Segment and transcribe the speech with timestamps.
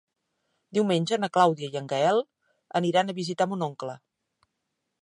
[0.77, 2.23] Diumenge na Clàudia i en Gaël
[2.81, 3.99] aniran a visitar mon oncle.